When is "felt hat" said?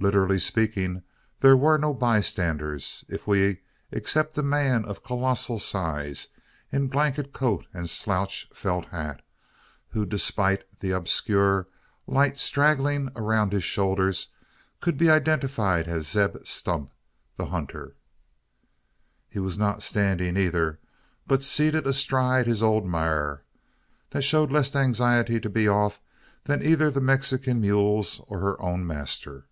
8.54-9.22